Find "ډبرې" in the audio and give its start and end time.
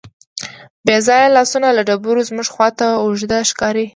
1.87-2.23